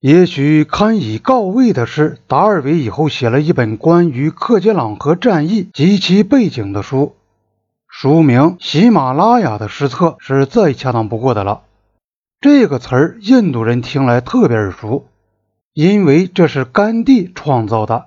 [0.00, 7.16] 也许堪以告慰的是，达尔维以后写了一本关于克杰朗河战役及其背景的书，
[7.88, 11.62] 书名《喜马拉雅的失策》是再恰当不过的了。
[12.40, 15.08] 这个词儿，印度人听来特别耳熟，
[15.74, 18.06] 因为这是甘地创造的。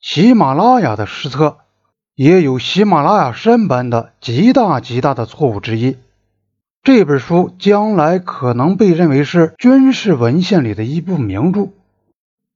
[0.00, 1.58] 喜马拉雅的失策，
[2.14, 5.98] 也有喜马拉雅山般的极大极大的错误之一。
[6.84, 11.68] 这本书将来可能被认为是军事文献里的一部名著。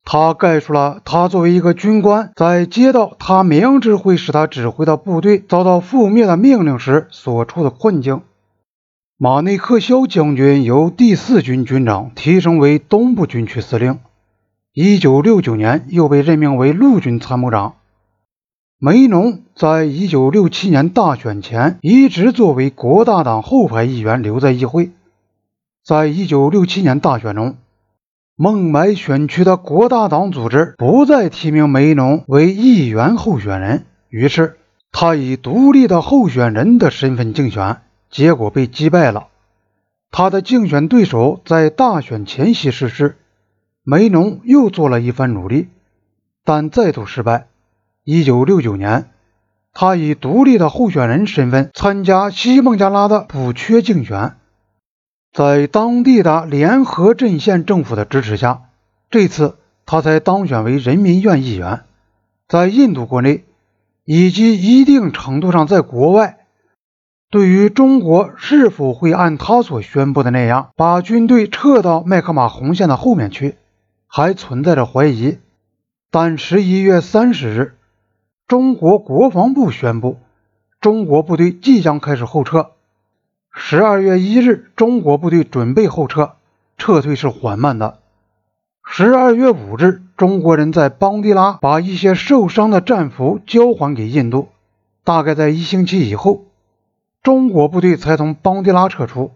[0.05, 8.23] 他概述了他作为一个军官，在接到他明知会使他指挥的部队遭到覆灭的命令时所处的困境。
[9.17, 14.01] 马内克肖将军由第四军军长提升为东部军区司令，
[14.73, 17.76] 一九六九年又被任命为陆军参谋长。
[18.79, 24.91] 梅农在一九六七年大选前一直作为国大党后排议员留在议会。
[25.83, 27.57] 在一九六七年大选中，
[28.37, 34.59] 孟买选区的国大党组织不再提名梅农为议员候选人，于是
[34.93, 39.29] 他以独立的候选人的身份竞选，结果被击败了。
[40.11, 43.17] 他的竞选对手在大选前夕逝世，
[43.83, 45.69] 梅农又做了一番努力，
[46.45, 47.47] 但再度失败。
[48.09, 49.11] 一九六九年，
[49.73, 54.37] 他以独立的候选人身份参加西孟加拉的补缺竞选，
[55.33, 58.61] 在当地的联合阵线政府的支持下，
[59.11, 61.81] 这次他才当选为人民院议员。
[62.47, 63.43] 在印度国内，
[64.05, 66.47] 以及一定程度上在国外，
[67.29, 73.57] 对于中国是否会按他所宣布的那样把军队撤到麦克马洪线的后面去，
[74.07, 75.39] 还存在着怀疑。
[76.13, 77.76] 但十一月三十日。
[78.49, 80.19] 中国国防部宣布，
[80.81, 82.71] 中国部队即将开始后撤。
[83.53, 86.37] 十二月一日，中国部队准备后撤，
[86.79, 87.99] 撤退是缓慢的。
[88.85, 94.47] 十二月五日，中国人在邦迪拉把一些受伤的战俘交还给印度。
[95.03, 96.45] 大概在一星期以后，
[97.25, 99.33] 中国部队才从邦迪拉撤出。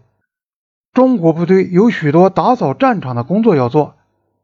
[0.93, 3.95] 中国部队有许多打扫战场的工作要做，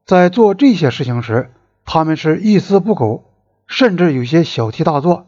[0.06, 1.52] 在做这些事情时，
[1.86, 3.24] 他们是一丝不苟。
[3.68, 5.28] 甚至有些小题大做，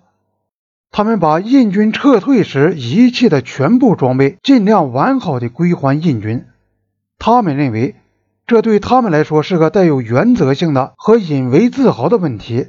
[0.91, 6.45] 他们把印军撤退时遗弃的全部装备尽量完好的归还印军。
[7.19, 7.95] 他们认为
[8.47, 12.67] 这对他们来说是个带有原则性的和引为自豪的问题。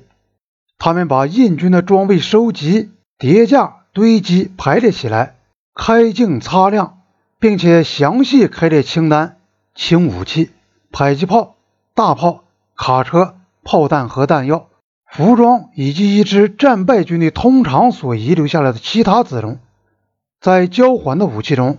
[0.77, 5.37] 他们把印军的装备收集、叠架、堆积、排列起来，
[5.75, 6.99] 开镜擦亮，
[7.39, 9.37] 并且详细开列清单：
[9.75, 10.51] 轻武器、
[10.91, 11.55] 迫击炮、
[11.95, 12.45] 大炮、
[12.75, 14.70] 卡车、炮弹和弹药。
[15.13, 19.59] 服装以及一支战败军队通常所遗留下来的其他辎重，
[20.41, 21.79] 在交还的武器中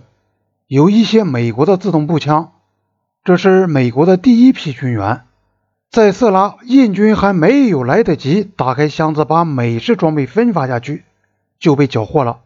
[0.66, 2.52] 有一些美国的自动步枪，
[3.24, 5.22] 这是美国的第一批军员。
[5.90, 11.04] 在色拉，印军还没有来得及打开箱子把美式装备分发下去，
[11.58, 12.40] 就被缴获了。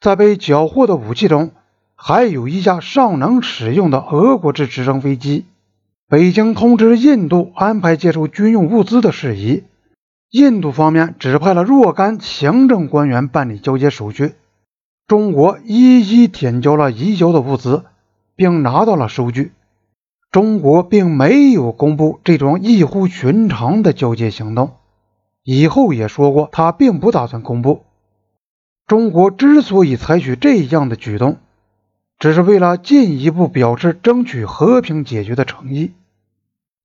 [0.00, 1.50] 在被缴获的武器中，
[1.94, 5.44] 还有一架尚能使用的俄国制直升飞机。
[6.08, 9.64] 北京通知印度安排接收军用物资的事宜。
[10.34, 14.34] 印度方面指派了若干行政官员办理交接手续，
[15.06, 17.84] 中国一一填交了移交的物资，
[18.34, 19.52] 并拿到了收据。
[20.32, 24.72] 中国并没有公布这种异乎寻常的交接行动，
[25.44, 27.84] 以后也说过他并不打算公布。
[28.88, 31.36] 中国之所以采取这样的举动，
[32.18, 35.92] 只是为了进一步表示争取和平解决的诚意。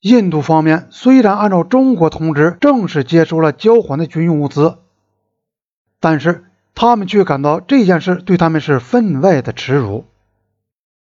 [0.02, 4.78] 印度方面虽然按照中国通知正式接收了交还的军用物资，
[6.00, 10.06] 但是他们却感到这件事对他们是分外的耻辱，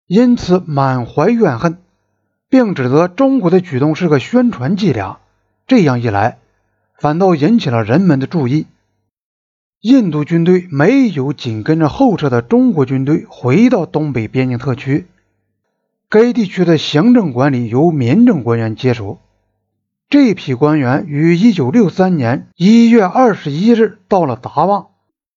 [0.05, 1.77] 因此满怀怨恨，
[2.49, 5.19] 并指责中国的举动是个宣传伎俩。
[5.65, 6.39] 这样一来，
[6.97, 8.65] 反倒引起了人们的注意。
[9.79, 15.07] 印度军队没有紧跟着后撤的中国军队回到东北边境特区。
[16.11, 19.19] 该地区的行政管理由民政官员接手。
[20.09, 24.87] 这批官员于1963年1月21日到了达旺。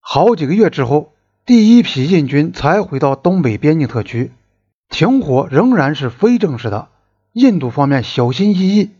[0.00, 1.12] 好几个月之后，
[1.44, 4.32] 第一批印军才回到东北边境特区。
[4.88, 6.88] 停火仍然是非正式的，
[7.34, 8.92] 印度方面小心翼翼，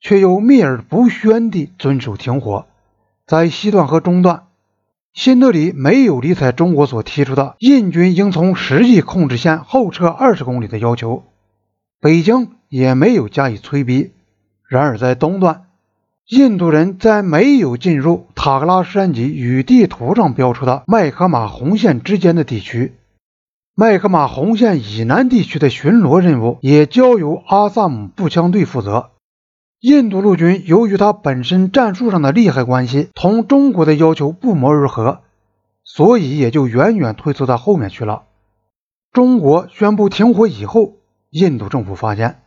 [0.00, 2.66] 却又秘而不宣地遵守停火。
[3.26, 4.44] 在西段和中段。
[5.18, 11.24] 新德里没有理睬中国所提出的印军应从实际控制线后撤二十公里的要求，
[12.00, 14.12] 北京也没有加以催逼。
[14.68, 15.64] 然而，在东段，
[16.28, 22.92] 印度人在没有进入塔格拉山脊与地图上标出的麦克马洪线之间的地区，
[23.74, 29.10] 麦克马洪线以南地区的巡逻任务也交由阿萨姆步枪队负责。
[29.80, 35.20] 印度陆军由于他本身战术上的利害关系，同中国的要求不谋而合，
[35.84, 38.24] 所以也就远远退缩到后面去了。
[39.12, 40.94] 中国宣布停火以后，
[41.30, 42.40] 印度政府发现。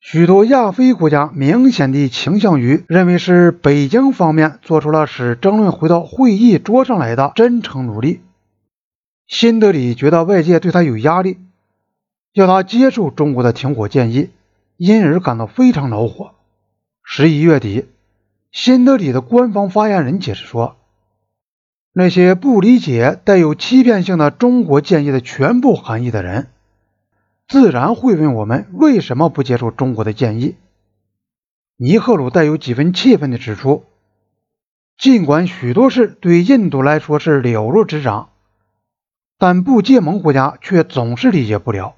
[0.00, 8.20] 许多亚非国家明显地倾向于认为是北京方面做出了使争论回到会议桌上来的真诚努力。
[9.28, 11.36] 新德里觉得外界对他有压力，
[12.32, 14.30] 要他接受中国的停火建议，
[14.78, 16.32] 因而感到非常恼火。
[17.04, 17.88] 十一月底，
[18.52, 20.76] 新德里的官方发言人解释说，
[21.92, 26.48] 那些不理解带有欺骗性的中国建议的全部含义的人。
[27.48, 30.56] 自然会问我们为什么不接受中国的建议。
[31.76, 33.84] 尼赫鲁带有几分气愤地指出，
[34.96, 38.30] 尽管许多事对印度来说是了如指掌，
[39.36, 41.94] 但不结盟国家却总是理解不了。